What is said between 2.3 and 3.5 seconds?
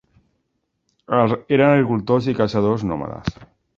i caçadors nòmades.